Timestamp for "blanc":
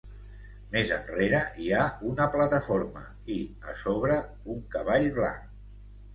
5.21-5.47